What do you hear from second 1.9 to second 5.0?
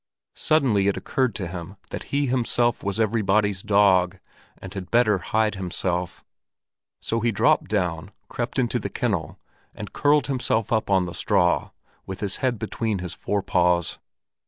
that he himself was everybody's dog, and had